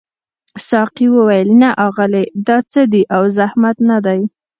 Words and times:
ساقي 0.67 1.07
وویل 1.15 1.49
نه 1.61 1.69
اغلې 1.87 2.23
دا 2.47 2.57
څه 2.71 2.81
دي 2.91 3.01
او 3.15 3.23
زحمت 3.37 3.77
نه 3.89 3.97
دی. 4.05 4.21